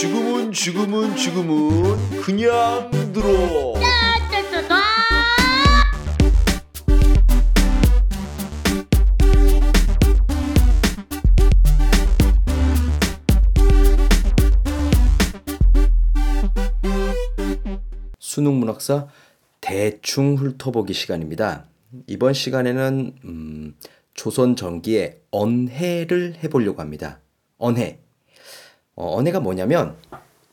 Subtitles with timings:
[0.00, 3.74] 지금은 지금은 지금은 그냥 들어.
[18.20, 19.08] 수능 문학사
[19.60, 21.66] 대충 훑어보기 시간입니다.
[22.06, 23.74] 이번 시간에는 음,
[24.14, 27.18] 조선 전기의 언해를 해보려고 합니다.
[27.56, 27.98] 언해.
[28.98, 29.96] 어, 언해가 뭐냐면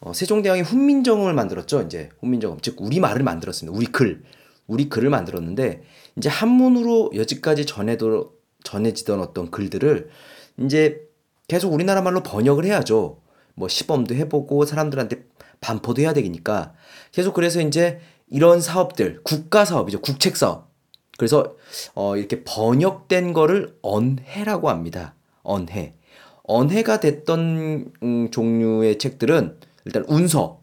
[0.00, 1.80] 어, 세종대왕이 훈민정음을 만들었죠.
[1.80, 3.74] 이제 훈민정음, 즉 우리 말을 만들었습니다.
[3.74, 4.22] 우리 글,
[4.66, 5.82] 우리 글을 만들었는데
[6.16, 10.10] 이제 한문으로 여지까지 전해도 전해지던 어떤 글들을
[10.58, 11.00] 이제
[11.48, 13.22] 계속 우리나라 말로 번역을 해야죠.
[13.54, 15.24] 뭐 시범도 해보고 사람들한테
[15.62, 16.74] 반포도 해야 되니까.
[17.12, 20.02] 계속 그래서 이제 이런 사업들 국가 사업이죠.
[20.02, 20.70] 국책 사업.
[21.16, 21.56] 그래서
[21.94, 25.14] 어 이렇게 번역된 거를 언해라고 합니다.
[25.42, 25.94] 언해
[26.44, 30.60] 언해가 됐던 음, 종류의 책들은 일단 운서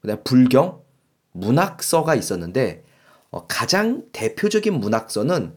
[0.00, 0.80] 그다음 불경
[1.32, 2.84] 문학서가 있었는데
[3.30, 5.54] 어, 가장 대표적인 문학서는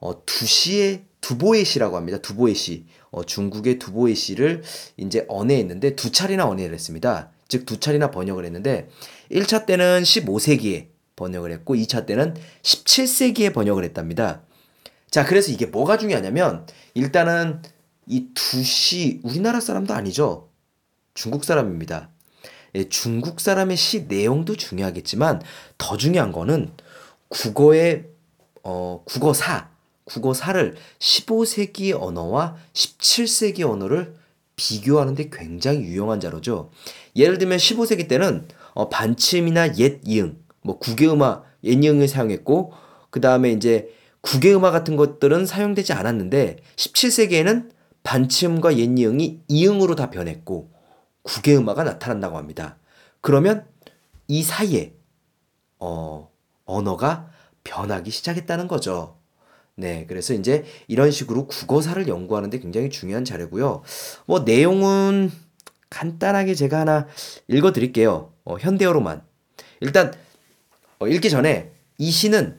[0.00, 2.18] 어, 두시의 두보의 시라고 합니다.
[2.18, 2.86] 두보의 시.
[3.10, 4.62] 어, 중국의 두보의 시를
[4.96, 7.30] 이제 언해했는데 두 차례나 언해를 했습니다.
[7.48, 8.88] 즉 두 차례나 번역을 했는데
[9.30, 14.42] 1차 때는 15세기에 번역을 했고 2차 때는 17세기에 번역을 했답니다.
[15.10, 17.60] 자, 그래서 이게 뭐가 중요하냐면 일단은
[18.06, 20.48] 이 두시 우리나라 사람도 아니죠.
[21.14, 22.10] 중국 사람입니다.
[22.74, 25.42] 예, 중국 사람의 시 내용도 중요하겠지만
[25.78, 26.70] 더 중요한 거는
[27.28, 28.06] 국어의
[28.62, 29.70] 어, 국어사,
[30.04, 34.14] 국어사를 15세기 언어와 17세기 언어를
[34.56, 36.70] 비교하는데 굉장히 유용한 자료죠.
[37.16, 42.72] 예를 들면 15세기 때는 어, 반침이나 옛 이응, 뭐 국외음화, 옛 이응을 사용했고
[43.10, 43.90] 그 다음에 이제
[44.22, 47.70] 국외음화 같은 것들은 사용되지 않았는데 17세기에는
[48.02, 50.70] 반침과 옛 이응이 이응으로 다 변했고
[51.22, 52.76] 국외음화가 나타난다고 합니다.
[53.20, 53.66] 그러면
[54.28, 54.94] 이 사이에
[55.78, 56.30] 어,
[56.64, 57.30] 언어가
[57.64, 59.18] 변하기 시작했다는 거죠.
[59.74, 63.82] 네, 그래서 이제 이런 식으로 국어사를 연구하는데 굉장히 중요한 자료고요.
[64.26, 65.30] 뭐 내용은
[65.90, 67.06] 간단하게 제가 하나
[67.48, 68.32] 읽어드릴게요.
[68.44, 69.22] 어, 현대어로만.
[69.80, 70.12] 일단
[70.98, 72.58] 어, 읽기 전에 이 시는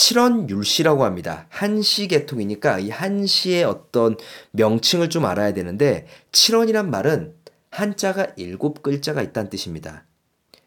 [0.00, 1.44] 칠원율시라고 합니다.
[1.50, 4.16] 한시 계통이니까 이 한시의 어떤
[4.52, 7.34] 명칭을 좀 알아야 되는데 칠원이란 말은
[7.70, 10.06] 한자가 일곱 글자가 있다는 뜻입니다.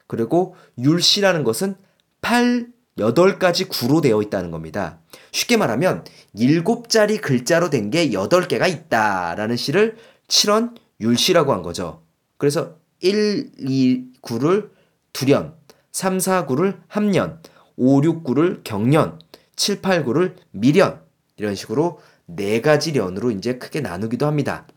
[0.06, 1.76] 그리고 율시라는 것은
[2.22, 2.68] 8,
[3.00, 5.00] 8가지 구로 되어 있다는 겁니다.
[5.32, 6.06] 쉽게 말하면
[6.36, 12.04] 7자리 글자로 된게 8개가 있다라는 시를 7원 율시라고 한 거죠.
[12.38, 14.70] 그래서 1, 2, 9를
[15.12, 15.56] 두련,
[15.92, 17.42] 3, 4, 9를 합년,
[17.76, 19.23] 5, 6, 9를 경년,
[19.56, 21.02] 7, 8, 9를 미련
[21.38, 24.68] 이런 식으로 네 가지 련으로 이제 크게 나누기도 합니다.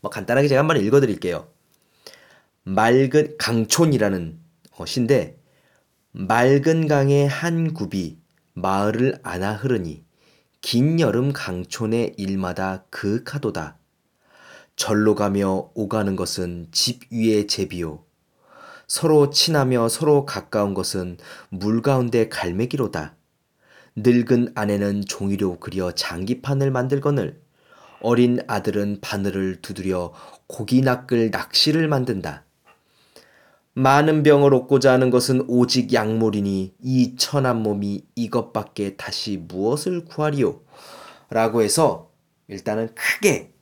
[0.00, 1.48] 뭐 간단하게 제가 한번 읽어 드릴게요.
[2.64, 4.38] 맑은 강촌이라는
[4.76, 5.38] 어, 시인데
[6.12, 8.18] 맑은 강의 한 굽이
[8.54, 10.04] 마을을 안아 흐르니
[10.60, 13.78] 긴 여름 강촌의 일마다 그카도다.
[14.76, 18.04] 절로 가며 오가는 것은 집 위의 제비요.
[18.86, 21.18] 서로 친하며 서로 가까운 것은
[21.50, 23.17] 물 가운데 갈매기로다.
[24.00, 27.40] 늙은 아내는 종이로 그려 장기판을 만들거늘
[28.00, 30.12] 어린 아들은 바늘을 두드려
[30.46, 32.44] 고기 낚을 낚시를 만든다.
[33.74, 40.60] 많은 병을 얻고자 하는 것은 오직 약물이니 이 천한 몸이 이것밖에 다시 무엇을 구하리요?
[41.30, 42.10] 라고 해서
[42.48, 43.52] 일단은 크게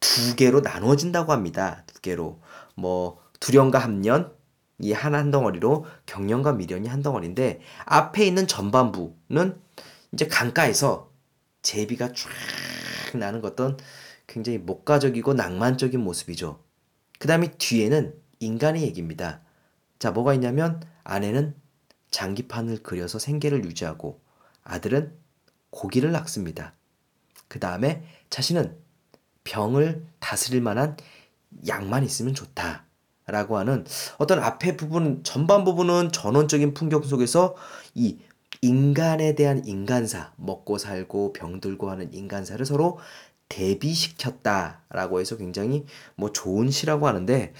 [0.00, 1.82] 두 개로 나누어진다고 합니다.
[1.86, 2.40] 두 개로.
[2.74, 4.32] 뭐 두련과 합년
[4.78, 9.63] 이한한 덩어리로 경련과 미련이 한 덩어리인데 앞에 있는 전반부는
[10.14, 11.10] 이제 강가에서
[11.62, 13.76] 제비가 쫙 나는 어떤
[14.28, 16.62] 굉장히 목가적이고 낭만적인 모습이죠.
[17.18, 19.40] 그 다음에 뒤에는 인간의 얘기입니다.
[19.98, 21.56] 자, 뭐가 있냐면 아내는
[22.12, 24.20] 장기판을 그려서 생계를 유지하고
[24.62, 25.12] 아들은
[25.70, 26.74] 고기를 낚습니다.
[27.48, 28.76] 그 다음에 자신은
[29.42, 30.96] 병을 다스릴 만한
[31.66, 32.84] 약만 있으면 좋다.
[33.26, 33.86] 라고 하는
[34.18, 37.56] 어떤 앞에 부분, 전반 부분은 전원적인 풍경 속에서
[37.94, 38.18] 이
[38.64, 42.98] 인간에 대한 인간사, 먹고 살고 병들고 하는 인간사를 서로
[43.50, 45.84] 대비시켰다라고 해서 굉장히
[46.16, 47.52] 뭐 좋은 시라고 하는데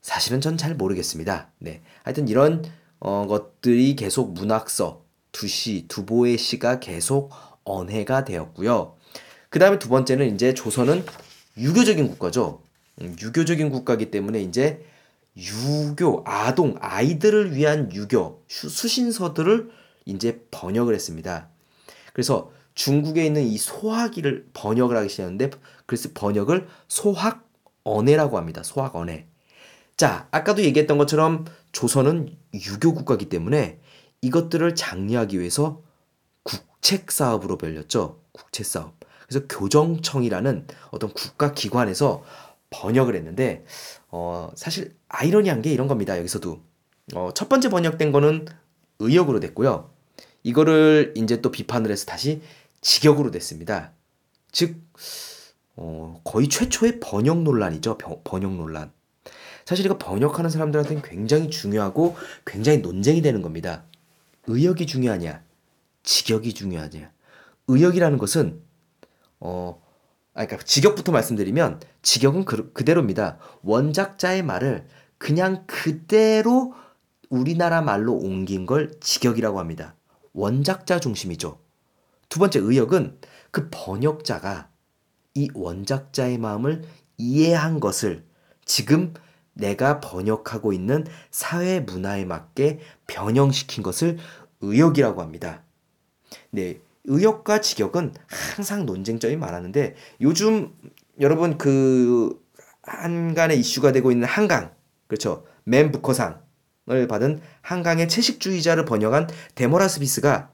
[0.00, 1.50] 사실은 전 잘 모르겠습니다.
[1.58, 1.82] 네.
[2.02, 2.64] 하여튼 이런
[2.98, 7.30] 어, 것들이 계속 문학서, 두시, 두보의 시가 계속
[7.64, 8.96] 언해가 되었고요.
[9.50, 11.04] 그 다음에 두 번째는 이제 조선은
[11.58, 12.62] 유교적인 국가죠.
[13.02, 14.82] 음, 유교적인 국가기 때문에 이제
[15.36, 19.70] 유교, 아동, 아이들을 위한 유교, 수신서들을
[20.08, 21.48] 이제 번역을 했습니다.
[22.12, 25.50] 그래서 중국에 있는 이 소학이를 번역을 하기 시작했는데
[25.86, 27.48] 그래서 번역을 소학
[27.84, 28.62] 언해라고 합니다.
[28.62, 29.26] 소학 언해.
[29.96, 33.80] 자, 아까도 얘기했던 것처럼 조선은 유교 국가이기 때문에
[34.20, 35.82] 이것들을 장려하기 위해서
[36.44, 38.20] 국책 사업으로 벌렸죠.
[38.32, 38.94] 국책 사업.
[39.26, 42.22] 그래서 교정청이라는 어떤 국가 기관에서
[42.70, 43.64] 번역을 했는데
[44.08, 46.18] 어, 사실 아이러니한 게 이런 겁니다.
[46.18, 46.60] 여기서도
[47.14, 48.46] 어, 첫 번째 번역된 거는
[49.00, 49.90] 의역으로 됐고요.
[50.48, 52.40] 이거를 이제 또 비판을 해서 다시
[52.80, 53.92] 직역으로 됐습니다.
[54.50, 54.80] 즉
[55.76, 57.98] 어, 거의 최초의 번역 논란이죠.
[58.24, 58.90] 번역 논란.
[59.66, 62.16] 사실 이거 번역하는 사람들한테는 굉장히 중요하고
[62.46, 63.84] 굉장히 논쟁이 되는 겁니다.
[64.46, 65.42] 의역이 중요하냐,
[66.02, 67.12] 직역이 중요하냐.
[67.66, 68.62] 의역이라는 것은
[69.40, 69.82] 어,
[70.32, 73.38] 아, 그러니까 직역부터 말씀드리면 직역은 그, 그대로입니다.
[73.62, 74.86] 원작자의 말을
[75.18, 76.72] 그냥 그대로
[77.28, 79.94] 우리나라 말로 옮긴 걸 직역이라고 합니다.
[80.32, 81.60] 원작자 중심이죠.
[82.28, 83.18] 두 번째 의역은
[83.50, 84.70] 그 번역자가
[85.34, 86.82] 이 원작자의 마음을
[87.16, 88.24] 이해한 것을
[88.64, 89.14] 지금
[89.54, 94.18] 내가 번역하고 있는 사회 문화에 맞게 변형시킨 것을
[94.60, 95.62] 의역이라고 합니다.
[96.50, 100.74] 네, 의역과 직역은 항상 논쟁점이 많았는데 요즘
[101.20, 102.38] 여러분 그
[102.82, 104.72] 한간에 이슈가 되고 있는 한강
[105.06, 106.42] 그렇죠 맨 부커상
[106.90, 110.50] 을 받은 한강의 채식주의자를 번역한 데모라스비스가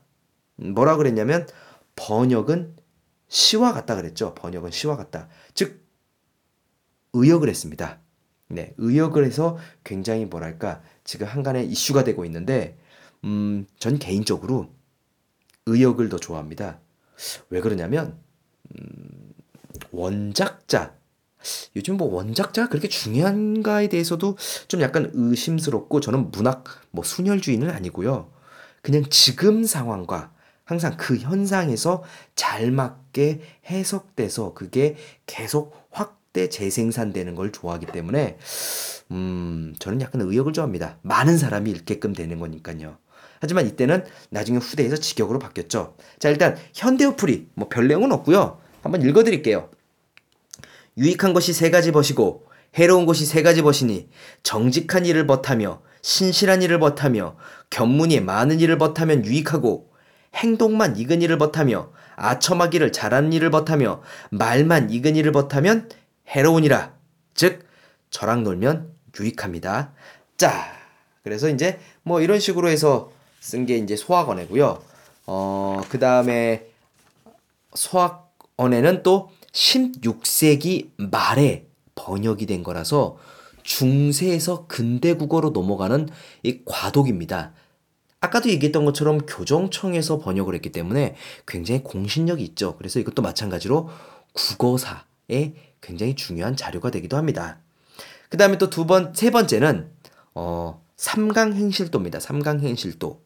[0.56, 1.46] 뭐라 그랬냐면
[1.96, 2.76] 번역은
[3.28, 4.34] 시와 같다 그랬죠.
[4.34, 5.28] 번역은 시와 같다.
[5.54, 5.84] 즉
[7.12, 8.00] 의역을 했습니다.
[8.48, 12.78] 네 의역을 해서 굉장히 뭐랄까 지금 한간에 이슈가 되고 있는데
[13.24, 14.70] 음, 전 개인적으로
[15.66, 16.80] 의역을 더 좋아합니다.
[17.50, 18.18] 왜 그러냐면
[18.72, 19.32] 음,
[19.92, 20.96] 원작자
[21.76, 24.36] 요즘 뭐 원작자가 그렇게 중요한가에 대해서도
[24.68, 28.30] 좀 약간 의심스럽고 저는 문학 뭐 순혈주의는 아니고요.
[28.82, 30.32] 그냥 지금 상황과
[30.64, 32.02] 항상 그 현상에서
[32.34, 34.96] 잘 맞게 해석돼서 그게
[35.26, 38.38] 계속 확대 재생산되는 걸 좋아하기 때문에
[39.10, 40.98] 음 저는 약간 의역을 좋아합니다.
[41.02, 42.96] 많은 사람이 읽게끔 되는 거니까요.
[43.40, 45.96] 하지만 이때는 나중에 후대에서 직역으로 바뀌었죠.
[46.18, 48.58] 자, 일단 현대어풀이 뭐 별 내용은 없고요.
[48.82, 49.68] 한번 읽어 드릴게요.
[50.96, 52.46] 유익한 것이 세 가지 벗이고
[52.76, 54.08] 해로운 것이 세 가지 벗이니
[54.42, 57.36] 정직한 일을 벗하며 신실한 일을 벗하며
[57.70, 59.90] 견문이 많은 일을 벗하면 유익하고
[60.34, 65.88] 행동만 익은 일을 벗하며 아첨하기를 잘하는 일을 벗하며 말만 익은 일을 벗하면
[66.28, 66.94] 해로우니라.
[67.34, 67.66] 즉
[68.10, 69.92] 저랑 놀면 유익합니다.
[70.36, 70.72] 자,
[71.22, 74.82] 그래서 이제 뭐 이런 식으로 해서 쓴 게 이제 소학원회고요.
[75.26, 76.66] 어, 그 다음에
[77.74, 83.16] 소학원회는 또 16세기 말에 번역이 된 거라서
[83.62, 86.08] 중세에서 근대 국어로 넘어가는
[86.42, 87.54] 이 과독입니다.
[88.20, 91.14] 아까도 얘기했던 것처럼 교정청에서 번역을 했기 때문에
[91.46, 92.76] 굉장히 공신력이 있죠.
[92.76, 93.88] 그래서 이것도 마찬가지로
[94.32, 97.58] 국어사에 굉장히 중요한 자료가 되기도 합니다.
[98.28, 99.90] 그 다음에 또 두 번, 세 번째는,
[100.34, 102.18] 어, 삼강행실도입니다.
[102.18, 103.22] 삼강행실도.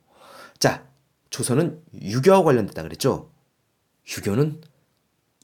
[0.59, 0.85] 자,
[1.31, 3.31] 조선은 유교와 관련됐다 그랬죠?
[4.17, 4.61] 유교는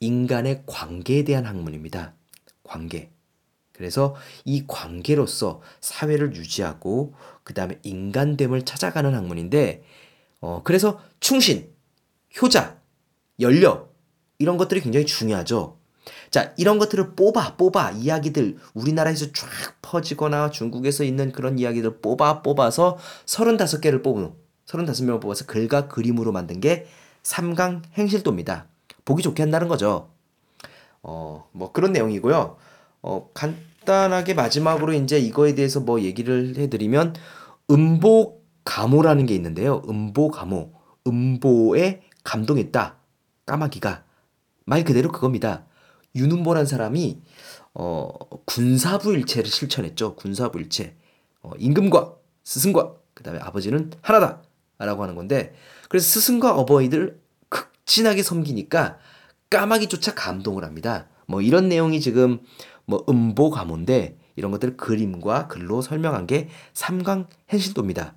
[0.05, 2.15] 인간의 관계에 대한 학문입니다.
[2.63, 3.11] 관계.
[3.73, 4.15] 그래서
[4.45, 9.83] 이 관계로서 사회를 유지하고 그 다음에 인간됨을 찾아가는 학문인데,
[10.41, 11.73] 어, 그래서 충신,
[12.41, 12.79] 효자,
[13.41, 13.89] 연려,
[14.39, 15.79] 이런 것들이 굉장히 중요하죠.
[16.31, 19.49] 자, 이런 것들을 뽑아, 뽑아, 이야기들, 우리나라에서 쫙
[19.81, 24.33] 퍼지거나 중국에서 있는 그런 이야기들 뽑아, 뽑아서 35개를 뽑은
[24.67, 26.87] 35명을 뽑아서 글과 그림으로 만든 게
[27.23, 28.69] 삼강 행실도입니다.
[29.05, 30.11] 보기 좋게 한다는 거죠.
[31.03, 32.57] 어, 뭐 그런 내용이고요.
[33.03, 37.15] 어, 간단하게 마지막으로 이제 이거에 대해서 뭐 얘기를 해드리면
[37.71, 39.83] 음보 가모라는 게 있는데요.
[39.89, 40.73] 음보 가모.
[41.07, 42.97] 음보에 감동했다.
[43.47, 44.05] 까마귀가.
[44.65, 45.67] 말 그대로 그겁니다.
[46.15, 47.21] 윤음보란 사람이
[47.75, 48.09] 어,
[48.47, 50.17] 군사부일체를 실천했죠.
[50.17, 50.97] 군사부일체.
[51.43, 54.43] 어, 임금과 스승과 그다음에 아버지는 하나다.
[54.79, 55.55] 라고 하는 건데
[55.89, 57.24] 그래서 스승과 어버이들 극
[57.87, 58.99] 진하게 섬기니까
[59.51, 61.09] 까마귀조차 감동을 합니다.
[61.27, 62.41] 뭐 이런 내용이 지금
[62.87, 68.17] 뭐 음보 가문데 이런 것들을 그림과 글로 설명한 게 삼강 hen실도입니다.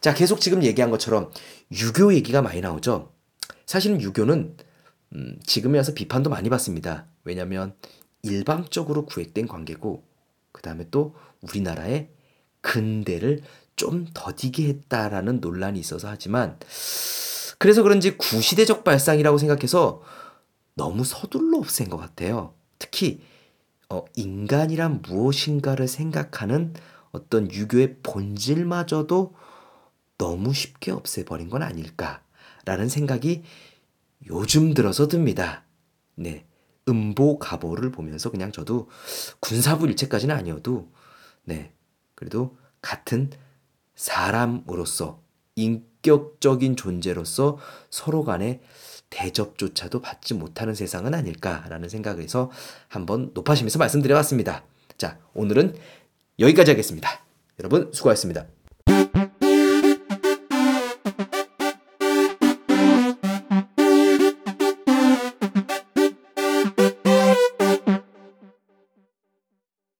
[0.00, 1.30] 자, 계속 지금 얘기한 것처럼
[1.72, 3.12] 유교 얘기가 많이 나오죠.
[3.66, 4.56] 사실은 유교는
[5.14, 7.06] 음, 지금에 와서 비판도 많이 받습니다.
[7.24, 7.74] 왜냐하면
[8.22, 10.04] 일방적으로 구획된 관계고
[10.52, 12.10] 그 다음에 또 우리나라의
[12.60, 13.42] 근대를
[13.76, 16.58] 좀 더디게 했다라는 논란이 있어서 하지만
[17.58, 20.02] 그래서 그런지 구시대적 발상이라고 생각해서
[20.74, 22.54] 너무 서둘러 없앤 것 같아요.
[22.78, 23.20] 특히
[23.90, 26.74] 어, 인간이란 무엇인가를 생각하는
[27.10, 29.34] 어떤 유교의 본질마저도
[30.18, 33.42] 너무 쉽게 없애버린 건 아닐까라는 생각이
[34.28, 35.64] 요즘 들어서 듭니다.
[36.14, 36.44] 네.
[36.88, 38.88] 음보 가보를 보면서 그냥 저도
[39.40, 40.90] 군사부 일체까지는 아니어도
[41.44, 41.72] 네.
[42.14, 43.30] 그래도 같은
[43.94, 45.22] 사람으로서
[45.56, 47.58] 인 격적인 존재로서
[47.90, 48.60] 서로 간에
[49.10, 52.50] 대접조차도 받지 못하는 세상은 아닐까라는 생각에서
[52.88, 54.64] 한번 높아지면서 말씀드려봤습니다.
[54.98, 55.74] 자, 오늘은
[56.38, 57.24] 여기까지 하겠습니다.
[57.58, 58.57] 여러분 수고하셨습니다.